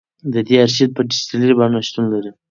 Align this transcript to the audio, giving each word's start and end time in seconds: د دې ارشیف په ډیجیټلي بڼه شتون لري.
د 0.33 0.35
دې 0.47 0.55
ارشیف 0.65 0.89
په 0.95 1.01
ډیجیټلي 1.09 1.53
بڼه 1.57 1.79
شتون 1.87 2.05
لري. 2.13 2.31